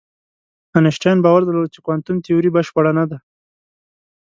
انشتین 0.79 1.17
باور 1.25 1.41
درلود 1.47 1.69
چې 1.75 1.79
کوانتم 1.85 2.15
تیوري 2.25 2.49
بشپړه 2.55 2.91
نه 2.99 3.05
ده. 3.09 3.17